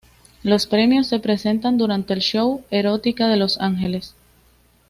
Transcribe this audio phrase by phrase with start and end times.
[0.41, 4.15] Los premios se presentan durante el show Erotica de Los Ángeles.